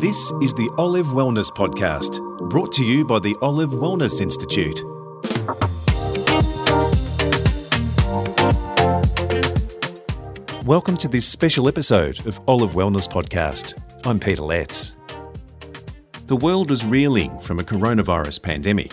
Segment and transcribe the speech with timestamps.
[0.00, 2.18] This is the Olive Wellness Podcast,
[2.50, 4.82] brought to you by the Olive Wellness Institute.
[10.66, 13.80] Welcome to this special episode of Olive Wellness Podcast.
[14.04, 14.96] I'm Peter Letts.
[16.26, 18.92] The world is reeling from a coronavirus pandemic.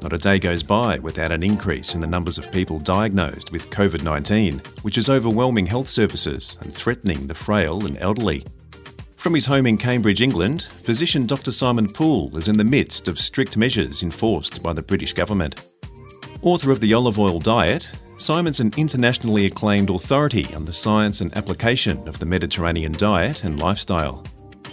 [0.00, 3.70] Not a day goes by without an increase in the numbers of people diagnosed with
[3.70, 8.44] COVID 19, which is overwhelming health services and threatening the frail and elderly.
[9.22, 11.52] From his home in Cambridge, England, physician Dr.
[11.52, 15.68] Simon Poole is in the midst of strict measures enforced by the British government.
[16.42, 21.32] Author of The Olive Oil Diet, Simon's an internationally acclaimed authority on the science and
[21.38, 24.24] application of the Mediterranean diet and lifestyle.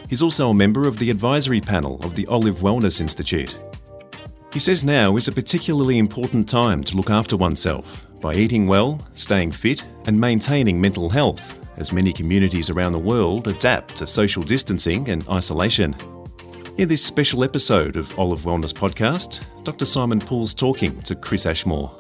[0.10, 3.56] He's also a member of the advisory panel of the Olive Wellness Institute.
[4.52, 9.00] He says now is a particularly important time to look after oneself by eating well,
[9.14, 14.44] staying fit, and maintaining mental health as many communities around the world adapt to social
[14.44, 15.96] distancing and isolation.
[16.78, 19.86] In this special episode of Olive Wellness Podcast, Dr.
[19.86, 21.92] Simon Poole's talking to Chris Ashmore.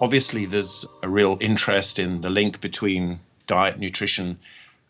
[0.00, 4.38] Obviously, there's a real interest in the link between diet, nutrition,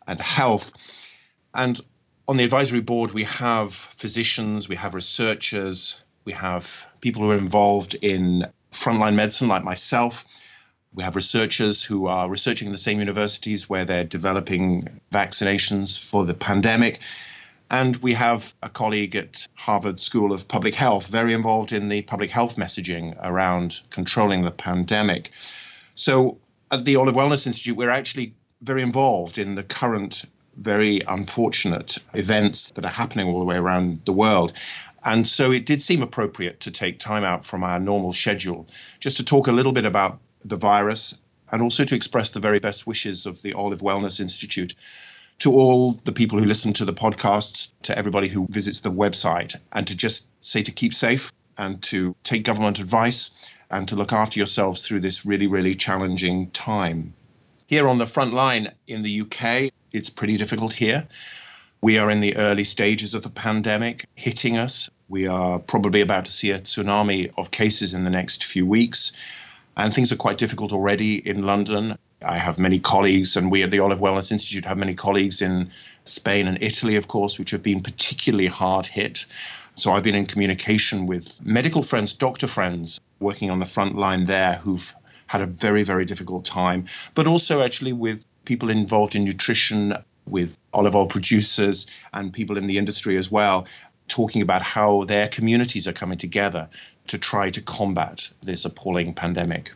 [0.06, 0.72] and health.
[1.54, 1.80] And
[2.28, 7.38] on the advisory board, we have physicians, we have researchers, we have people who are
[7.38, 10.26] involved in frontline medicine, like myself
[10.96, 16.24] we have researchers who are researching in the same universities where they're developing vaccinations for
[16.24, 17.00] the pandemic.
[17.70, 22.00] And we have a colleague at Harvard School of Public Health, very involved in the
[22.02, 25.30] public health messaging around controlling the pandemic.
[25.94, 26.38] So
[26.70, 30.24] at the Olive Wellness Institute, we're actually very involved in the current
[30.56, 34.54] very unfortunate events that are happening all the way around the world.
[35.04, 38.66] And so it did seem appropriate to take time out from our normal schedule
[38.98, 42.58] just to talk a little bit about the virus and also to express the very
[42.58, 44.74] best wishes of the Olive Wellness Institute
[45.38, 49.54] to all the people who listen to the podcasts, to everybody who visits the website,
[49.72, 54.12] and to just say to keep safe and to take government advice and to look
[54.12, 57.12] after yourselves through this really, really challenging time.
[57.66, 61.06] Here on the front line in the UK, it's pretty difficult here.
[61.82, 64.90] We are in the early stages of the pandemic hitting us.
[65.08, 69.16] We are probably about to see a tsunami of cases in the next few weeks.
[69.76, 71.96] And things are quite difficult already in London.
[72.24, 75.70] I have many colleagues, and we at the Olive Wellness Institute have many colleagues in
[76.04, 79.26] Spain and Italy, of course, which have been particularly hard hit.
[79.74, 84.24] So I've been in communication with medical friends, doctor friends working on the front line
[84.24, 84.94] there who've
[85.26, 89.94] had a very, very difficult time, but also actually with people involved in nutrition,
[90.26, 93.66] with olive oil producers, and people in the industry as well,
[94.08, 96.68] talking about how their communities are coming together
[97.08, 99.72] to try to combat this appalling pandemic.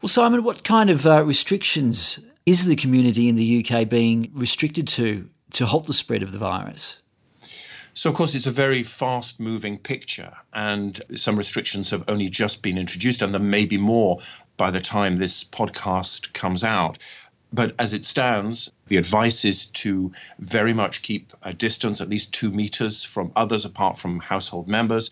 [0.00, 4.88] Well, Simon, what kind of uh, restrictions is the community in the UK being restricted
[4.88, 6.98] to to halt the spread of the virus?
[7.94, 12.62] So, of course, it's a very fast moving picture, and some restrictions have only just
[12.62, 14.18] been introduced, and there may be more
[14.56, 16.98] by the time this podcast comes out.
[17.52, 22.32] But as it stands, the advice is to very much keep a distance, at least
[22.32, 25.10] two meters from others apart from household members,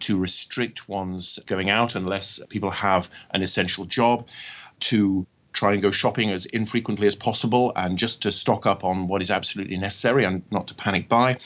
[0.00, 4.28] to restrict one's going out unless people have an essential job,
[4.80, 9.06] to try and go shopping as infrequently as possible and just to stock up on
[9.06, 11.36] what is absolutely necessary and not to panic buy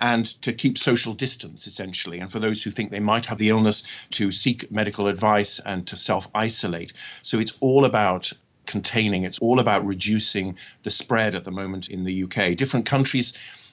[0.00, 2.18] and to keep social distance essentially.
[2.18, 5.86] And for those who think they might have the illness to seek medical advice and
[5.86, 6.92] to self isolate
[7.22, 8.32] so it's all about
[8.74, 9.22] containing.
[9.22, 12.56] It's all about reducing the spread at the moment in the UK.
[12.56, 13.26] Different countries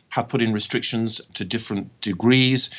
[0.09, 2.69] have put in restrictions to different degrees.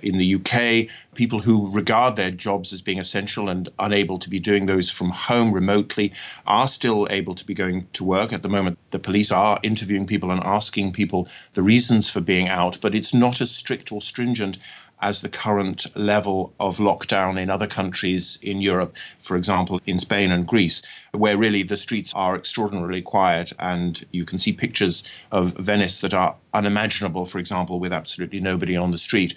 [0.00, 4.40] In the UK, people who regard their jobs as being essential and unable to be
[4.40, 6.12] doing those from home remotely
[6.46, 8.32] are still able to be going to work.
[8.32, 12.48] At the moment, the police are interviewing people and asking people the reasons for being
[12.48, 14.58] out, but it's not as strict or stringent
[15.00, 20.30] as the current level of lockdown in other countries in Europe, for example, in Spain
[20.30, 20.82] and Greece,
[21.12, 26.14] where really the streets are extraordinarily quiet and you can see pictures of Venice that
[26.14, 29.34] are unimaginable, for example, with absolutely nobody on the street.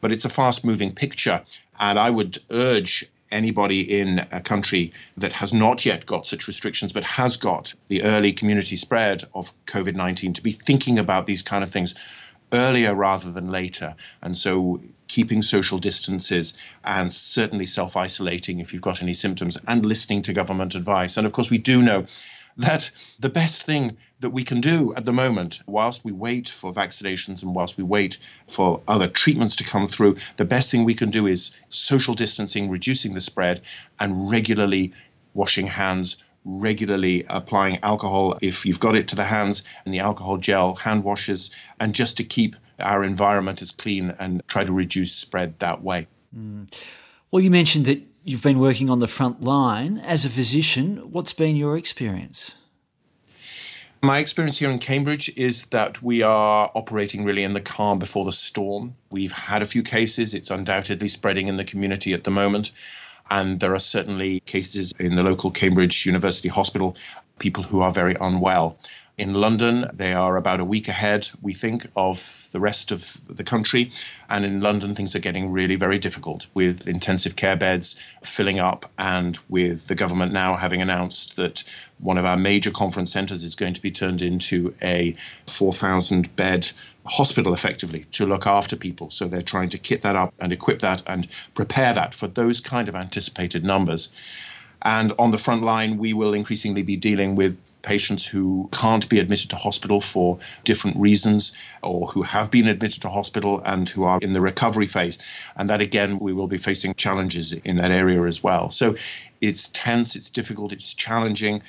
[0.00, 1.42] But it's a fast moving picture,
[1.78, 6.92] and I would urge anybody in a country that has not yet got such restrictions
[6.92, 11.42] but has got the early community spread of COVID 19 to be thinking about these
[11.42, 11.94] kind of things
[12.52, 13.94] earlier rather than later.
[14.22, 19.84] And so keeping social distances and certainly self isolating if you've got any symptoms and
[19.84, 21.16] listening to government advice.
[21.16, 22.06] And of course, we do know
[22.56, 26.72] that the best thing that we can do at the moment, whilst we wait for
[26.72, 30.94] vaccinations and whilst we wait for other treatments to come through, the best thing we
[30.94, 33.60] can do is social distancing, reducing the spread,
[33.98, 34.92] and regularly
[35.34, 40.36] washing hands, regularly applying alcohol if you've got it to the hands and the alcohol
[40.36, 45.12] gel, hand washes, and just to keep our environment as clean and try to reduce
[45.12, 46.06] spread that way.
[46.36, 46.72] Mm.
[47.30, 49.98] Well, you mentioned that you've been working on the front line.
[49.98, 52.54] As a physician, what's been your experience?
[54.02, 58.26] My experience here in Cambridge is that we are operating really in the calm before
[58.26, 58.94] the storm.
[59.10, 60.34] We've had a few cases.
[60.34, 62.72] It's undoubtedly spreading in the community at the moment.
[63.30, 66.96] And there are certainly cases in the local Cambridge University Hospital,
[67.38, 68.78] people who are very unwell.
[69.16, 73.44] In London, they are about a week ahead, we think, of the rest of the
[73.44, 73.92] country.
[74.28, 78.90] And in London, things are getting really very difficult with intensive care beds filling up
[78.98, 81.62] and with the government now having announced that
[81.98, 85.14] one of our major conference centres is going to be turned into a
[85.46, 86.68] 4,000 bed
[87.06, 89.10] hospital effectively to look after people.
[89.10, 92.60] So they're trying to kit that up and equip that and prepare that for those
[92.60, 94.12] kind of anticipated numbers.
[94.82, 99.18] And on the front line, we will increasingly be dealing with patients who can't be
[99.20, 104.04] admitted to hospital for different reasons or who have been admitted to hospital and who
[104.04, 105.18] are in the recovery phase.
[105.56, 108.70] And that again, we will be facing challenges in that area as well.
[108.70, 108.96] So
[109.40, 111.62] it's tense, it's difficult, it's challenging.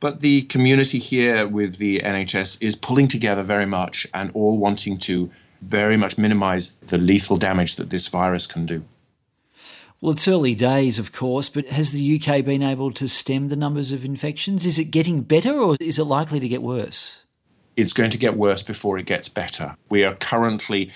[0.00, 4.98] But the community here with the NHS is pulling together very much and all wanting
[4.98, 5.30] to
[5.60, 8.84] very much minimize the lethal damage that this virus can do.
[10.00, 13.56] Well, it's early days, of course, but has the UK been able to stem the
[13.56, 14.64] numbers of infections?
[14.64, 17.18] Is it getting better or is it likely to get worse?
[17.76, 19.76] It's going to get worse before it gets better.
[19.90, 20.92] We are currently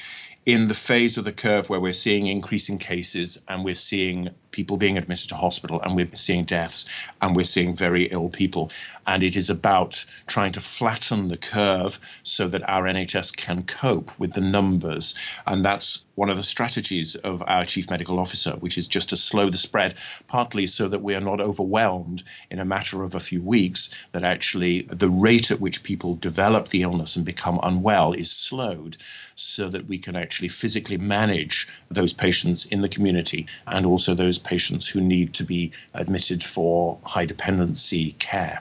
[0.47, 4.77] in the phase of the curve where we're seeing increasing cases and we're seeing people
[4.77, 8.71] being admitted to hospital and we're seeing deaths and we're seeing very ill people.
[9.07, 14.19] And it is about trying to flatten the curve so that our NHS can cope
[14.19, 15.15] with the numbers.
[15.47, 19.17] And that's one of the strategies of our chief medical officer, which is just to
[19.17, 19.95] slow the spread,
[20.29, 24.23] partly so that we are not overwhelmed in a matter of a few weeks, that
[24.23, 28.97] actually the rate at which people develop the illness and become unwell is slowed
[29.35, 34.39] so that we can actually physically manage those patients in the community and also those
[34.45, 38.61] patients who need to be admitted for high dependency care.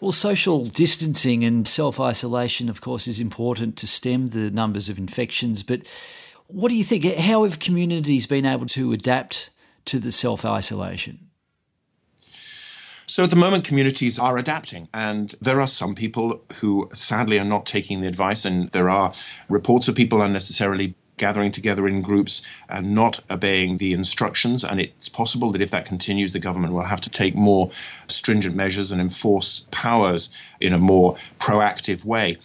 [0.00, 4.98] Well, social distancing and self isolation, of course, is important to stem the numbers of
[4.98, 5.62] infections.
[5.62, 5.86] But
[6.46, 7.04] what do you think?
[7.04, 9.50] How have communities been able to adapt
[9.86, 11.30] to the self isolation?
[13.06, 17.44] So at the moment, communities are adapting, and there are some people who sadly are
[17.44, 19.12] not taking the advice, and there are
[19.48, 24.64] reports of people unnecessarily gathering together in groups and not obeying the instructions.
[24.64, 27.70] And it's possible that if that continues, the government will have to take more
[28.08, 32.38] stringent measures and enforce powers in a more proactive way.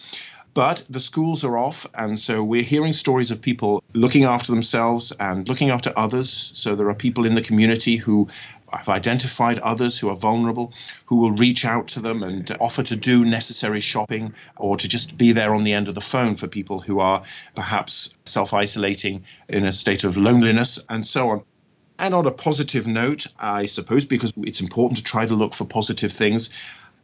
[0.52, 5.12] But the schools are off, and so we're hearing stories of people looking after themselves
[5.12, 6.28] and looking after others.
[6.28, 8.26] So there are people in the community who
[8.72, 10.72] have identified others who are vulnerable,
[11.06, 15.16] who will reach out to them and offer to do necessary shopping or to just
[15.16, 17.22] be there on the end of the phone for people who are
[17.54, 21.42] perhaps self isolating in a state of loneliness and so on.
[21.98, 25.66] And on a positive note, I suppose, because it's important to try to look for
[25.66, 26.50] positive things,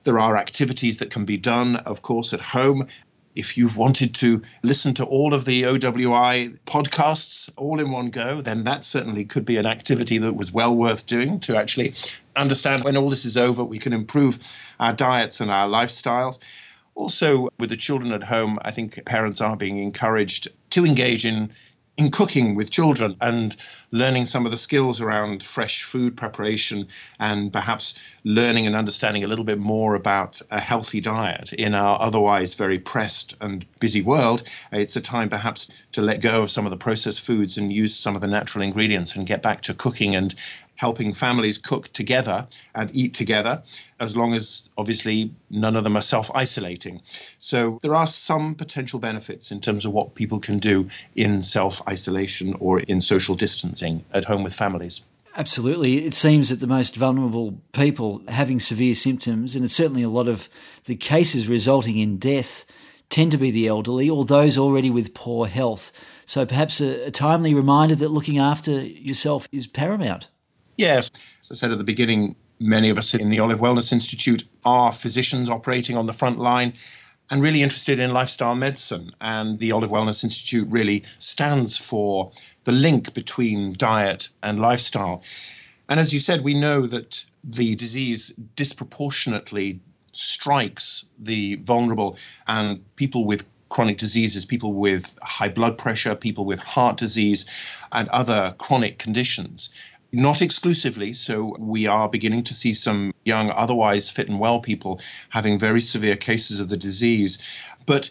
[0.04, 2.86] there are activities that can be done, of course, at home
[3.36, 8.40] if you've wanted to listen to all of the OWI podcasts all in one go,
[8.40, 11.94] then that certainly could be an activity that was well worth doing to actually
[12.34, 14.38] understand when all this is over, we can improve
[14.80, 16.40] our diets and our lifestyles.
[16.94, 21.52] Also, with the children at home, I think parents are being encouraged to engage in
[21.96, 23.56] in cooking with children and
[23.90, 26.86] learning some of the skills around fresh food preparation
[27.18, 32.00] and perhaps learning and understanding a little bit more about a healthy diet in our
[32.00, 34.42] otherwise very pressed and busy world.
[34.72, 37.94] It's a time perhaps to let go of some of the processed foods and use
[37.96, 40.34] some of the natural ingredients and get back to cooking and
[40.76, 43.62] helping families cook together and eat together,
[44.00, 47.00] as long as obviously none of them are self isolating.
[47.38, 51.86] So there are some potential benefits in terms of what people can do in self
[51.88, 55.04] isolation or in social distancing at home with families.
[55.36, 56.06] Absolutely.
[56.06, 60.28] It seems that the most vulnerable people having severe symptoms, and it's certainly a lot
[60.28, 60.48] of
[60.86, 62.64] the cases resulting in death,
[63.10, 65.92] tend to be the elderly or those already with poor health.
[66.24, 70.28] So perhaps a, a timely reminder that looking after yourself is paramount.
[70.76, 71.10] Yes.
[71.40, 74.92] As I said at the beginning, many of us in the Olive Wellness Institute are
[74.92, 76.74] physicians operating on the front line
[77.30, 79.10] and really interested in lifestyle medicine.
[79.20, 82.30] And the Olive Wellness Institute really stands for
[82.64, 85.22] the link between diet and lifestyle.
[85.88, 89.80] And as you said, we know that the disease disproportionately
[90.12, 92.16] strikes the vulnerable
[92.46, 97.44] and people with chronic diseases, people with high blood pressure, people with heart disease,
[97.92, 99.74] and other chronic conditions
[100.16, 101.12] not exclusively.
[101.12, 105.80] So we are beginning to see some young, otherwise fit and well people having very
[105.80, 107.62] severe cases of the disease.
[107.84, 108.10] But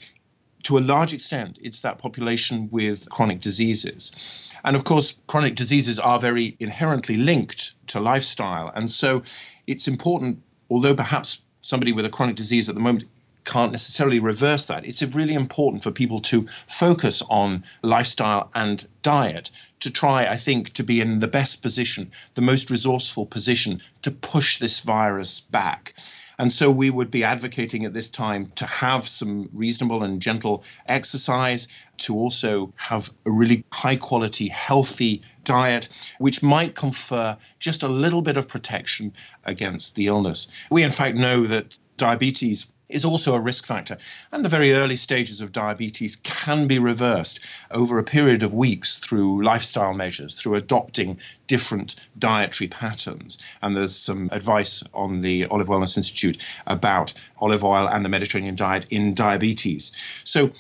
[0.63, 4.51] to a large extent, it's that population with chronic diseases.
[4.63, 8.71] And of course, chronic diseases are very inherently linked to lifestyle.
[8.75, 9.23] And so
[9.65, 13.05] it's important, although perhaps somebody with a chronic disease at the moment
[13.45, 14.85] can't necessarily reverse that.
[14.85, 20.73] It's really important for people to focus on lifestyle and diet to try, I think,
[20.73, 25.93] to be in the best position, the most resourceful position to push this virus back.
[26.37, 30.63] And so we would be advocating at this time to have some reasonable and gentle
[30.87, 35.87] exercise, to also have a really high quality, healthy diet,
[36.17, 39.13] which might confer just a little bit of protection
[39.45, 40.65] against the illness.
[40.69, 43.97] We, in fact, know that diabetes is also a risk factor.
[44.31, 47.39] And the very early stages of diabetes can be reversed
[47.71, 53.41] over a period of weeks through lifestyle measures, through adopting different dietary patterns.
[53.61, 56.37] And there's some advice on the Olive Wellness Institute
[56.67, 60.21] about olive oil and the Mediterranean diet in diabetes.
[60.23, 60.51] So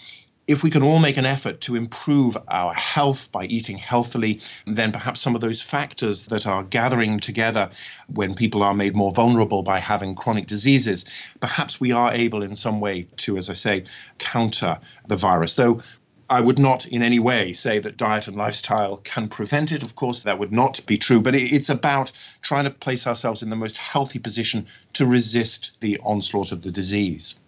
[0.47, 4.91] if we can all make an effort to improve our health by eating healthily, then
[4.91, 7.69] perhaps some of those factors that are gathering together
[8.13, 11.05] when people are made more vulnerable by having chronic diseases,
[11.39, 13.83] perhaps we are able in some way to, as I say,
[14.19, 15.55] counter the virus.
[15.55, 15.81] Though
[16.29, 19.83] I would not in any way say that diet and lifestyle can prevent it.
[19.83, 22.11] Of course, that would not be true, but it's about
[22.41, 26.71] trying to place ourselves in the most healthy position to resist the onslaught of the
[26.71, 27.39] disease.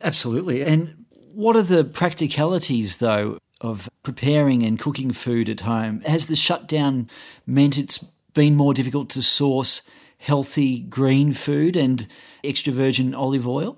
[0.00, 0.62] Absolutely.
[0.62, 1.05] And
[1.36, 6.00] what are the practicalities, though, of preparing and cooking food at home?
[6.06, 7.10] Has the shutdown
[7.46, 7.98] meant it's
[8.32, 12.06] been more difficult to source healthy green food and
[12.42, 13.76] extra virgin olive oil?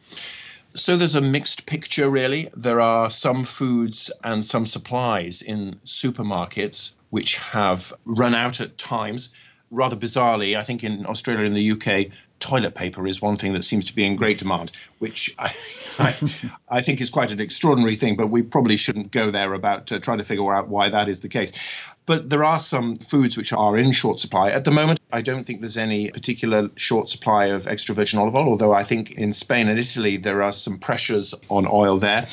[0.00, 2.48] So there's a mixed picture, really.
[2.56, 9.34] There are some foods and some supplies in supermarkets which have run out at times.
[9.70, 12.10] Rather bizarrely, I think in Australia and the UK,
[12.42, 15.44] toilet paper is one thing that seems to be in great demand, which I,
[15.98, 16.14] I,
[16.68, 19.98] I think is quite an extraordinary thing, but we probably shouldn't go there about uh,
[19.98, 21.94] trying to figure out why that is the case.
[22.04, 24.50] But there are some foods which are in short supply.
[24.50, 28.34] At the moment, I don't think there's any particular short supply of extra virgin olive
[28.34, 32.26] oil, although I think in Spain and Italy there are some pressures on oil there.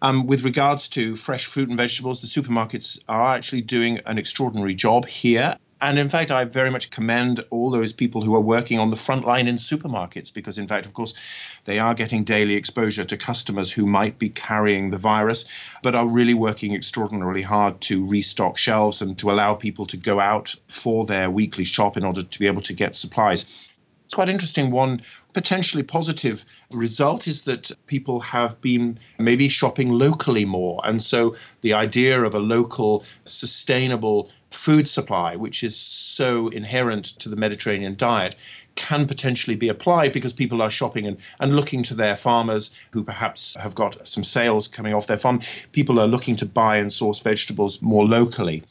[0.00, 4.74] Um, with regards to fresh fruit and vegetables, the supermarkets are actually doing an extraordinary
[4.74, 5.56] job here.
[5.82, 8.96] And in fact, I very much commend all those people who are working on the
[8.96, 13.16] front line in supermarkets because, in fact, of course, they are getting daily exposure to
[13.16, 18.56] customers who might be carrying the virus, but are really working extraordinarily hard to restock
[18.56, 22.38] shelves and to allow people to go out for their weekly shop in order to
[22.38, 23.72] be able to get supplies.
[24.04, 24.70] It's quite interesting.
[24.70, 25.00] One
[25.32, 30.80] potentially positive result is that people have been maybe shopping locally more.
[30.84, 37.28] And so the idea of a local, sustainable food supply, which is so inherent to
[37.28, 38.34] the Mediterranean diet,
[38.74, 43.04] can potentially be applied because people are shopping and, and looking to their farmers who
[43.04, 45.40] perhaps have got some sales coming off their farm.
[45.72, 48.62] People are looking to buy and source vegetables more locally.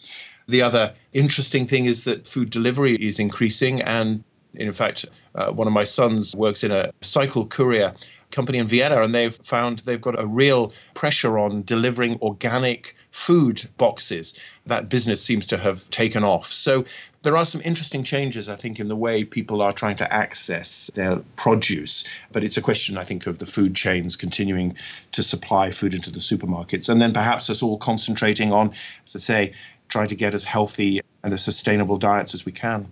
[0.48, 4.24] The other interesting thing is that food delivery is increasing and
[4.56, 7.94] in fact, uh, one of my sons works in a cycle courier
[8.32, 13.62] company in Vienna, and they've found they've got a real pressure on delivering organic food
[13.78, 14.40] boxes.
[14.66, 16.46] That business seems to have taken off.
[16.46, 16.86] So
[17.24, 20.90] there are some interesting changes, I think, in the way people are trying to access
[20.96, 22.26] their produce.
[22.32, 24.76] But it's a question, I think, of the food chains continuing
[25.12, 26.90] to supply food into the supermarkets.
[26.90, 28.72] And then perhaps us all concentrating on,
[29.06, 29.54] as I say,
[29.90, 32.88] trying to get as healthy and as sustainable diets as we can.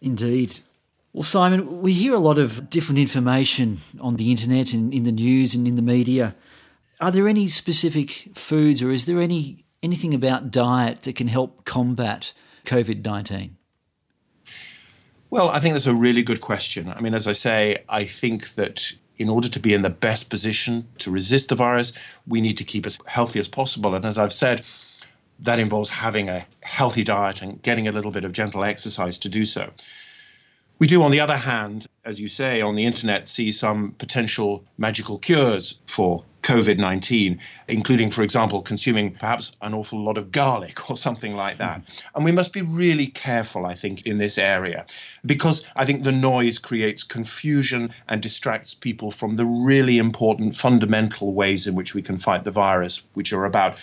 [0.00, 0.58] Indeed.
[1.12, 5.12] Well, Simon, we hear a lot of different information on the internet and in the
[5.12, 6.34] news and in the media.
[7.00, 11.64] Are there any specific foods or is there any anything about diet that can help
[11.64, 12.34] combat
[12.66, 13.56] COVID 19?
[15.30, 16.88] Well, I think that's a really good question.
[16.88, 20.28] I mean, as I say, I think that in order to be in the best
[20.28, 23.94] position to resist the virus, we need to keep as healthy as possible.
[23.94, 24.62] And as I've said,
[25.40, 29.28] that involves having a healthy diet and getting a little bit of gentle exercise to
[29.28, 29.70] do so.
[30.80, 34.64] We do, on the other hand, as you say, on the internet, see some potential
[34.78, 40.90] magical cures for COVID 19, including, for example, consuming perhaps an awful lot of garlic
[40.90, 41.82] or something like that.
[41.82, 42.16] Mm-hmm.
[42.16, 44.86] And we must be really careful, I think, in this area,
[45.26, 51.34] because I think the noise creates confusion and distracts people from the really important fundamental
[51.34, 53.78] ways in which we can fight the virus, which are about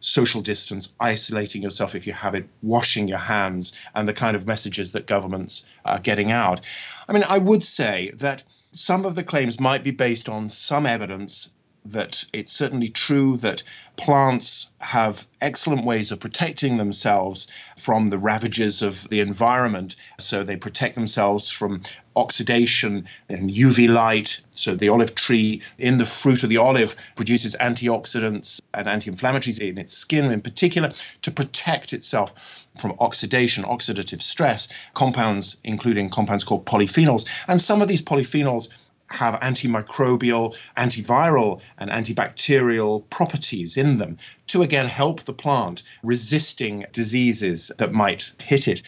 [0.00, 4.46] social distance, isolating yourself if you have it, washing your hands, and the kind of
[4.46, 6.60] messages that governments are getting out.
[7.08, 10.86] I mean, I would say that some of the claims might be based on some
[10.86, 11.54] evidence
[11.92, 13.62] that it's certainly true that
[13.96, 19.96] plants have excellent ways of protecting themselves from the ravages of the environment.
[20.18, 21.80] So they protect themselves from
[22.14, 24.40] oxidation and UV light.
[24.52, 29.78] So the olive tree in the fruit of the olive produces antioxidants and anti-inflammatories in
[29.78, 30.90] its skin in particular
[31.22, 37.26] to protect itself from oxidation, oxidative stress, compounds including compounds called polyphenols.
[37.48, 38.76] And some of these polyphenols
[39.10, 47.72] have antimicrobial, antiviral, and antibacterial properties in them to again help the plant resisting diseases
[47.78, 48.82] that might hit it.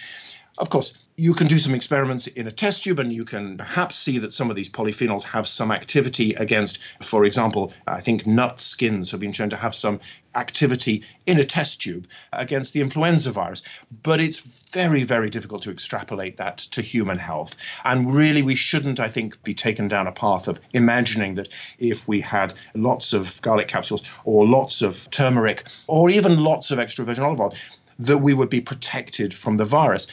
[0.58, 3.94] Of course, you can do some experiments in a test tube and you can perhaps
[3.94, 8.58] see that some of these polyphenols have some activity against, for example, I think nut
[8.58, 10.00] skins have been shown to have some
[10.34, 13.60] activity in a test tube against the influenza virus.
[14.02, 17.54] But it's very, very difficult to extrapolate that to human health.
[17.84, 21.48] And really, we shouldn't, I think, be taken down a path of imagining that
[21.78, 26.78] if we had lots of garlic capsules or lots of turmeric or even lots of
[26.78, 27.54] extra virgin olive oil,
[27.98, 30.06] that we would be protected from the virus.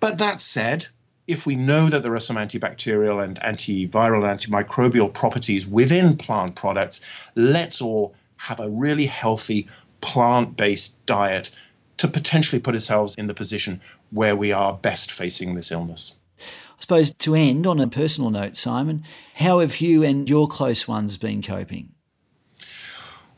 [0.00, 0.86] But that said,
[1.28, 6.56] if we know that there are some antibacterial and antiviral and antimicrobial properties within plant
[6.56, 9.68] products, let's all have a really healthy
[10.00, 11.50] plant based diet
[11.98, 13.80] to potentially put ourselves in the position
[14.10, 16.18] where we are best facing this illness.
[16.40, 19.04] I suppose to end on a personal note, Simon,
[19.34, 21.92] how have you and your close ones been coping?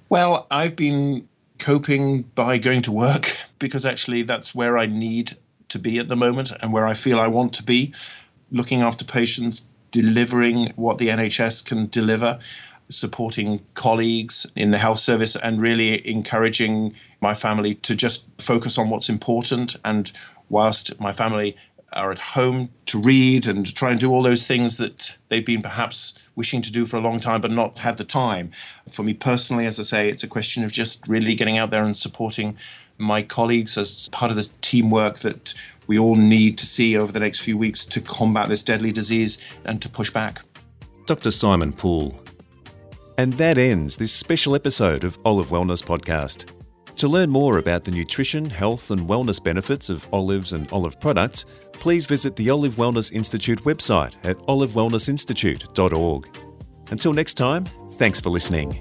[0.09, 1.29] Well, I've been
[1.59, 3.27] coping by going to work
[3.59, 5.33] because actually that's where I need
[5.73, 7.93] to be at the moment and where I feel I want to be,
[8.51, 12.39] looking after patients, delivering what the NHS can deliver,
[12.89, 18.91] supporting colleagues in the health service, and really encouraging my family to just focus on
[18.91, 19.77] what's important.
[19.85, 20.11] And
[20.49, 21.57] whilst my family
[21.95, 25.63] are at home to read and try and do all those things that they've been
[25.63, 28.51] perhaps wishing to do for a long time but not have the time.
[28.89, 31.85] For me personally, as I say, it's a question of just really getting out there
[31.85, 32.57] and supporting
[32.99, 35.55] my colleagues as part of this teamwork that
[35.87, 39.55] we all need to see over the next few weeks to combat this deadly disease
[39.65, 40.43] and to push back.
[41.07, 41.31] Dr.
[41.31, 42.23] Simon Poole.
[43.19, 46.62] And that ends this special episode of Olive Wellness Podcast.
[47.03, 51.47] To learn more about the nutrition, health, and wellness benefits of olives and olive products,
[51.73, 56.39] please visit the Olive Wellness Institute website at olivewellnessinstitute.org.
[56.93, 58.81] Until next time, thanks for listening.